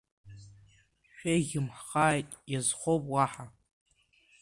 Шәеиӷьымхааит, 1.13 2.29
иазхоуп 2.51 3.03
уаҳа! 3.13 3.45